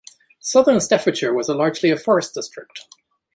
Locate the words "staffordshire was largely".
0.81-1.91